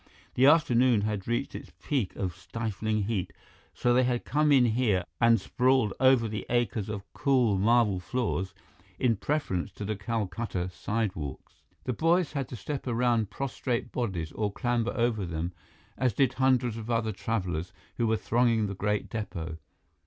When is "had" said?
1.01-1.27, 4.03-4.25, 12.33-12.49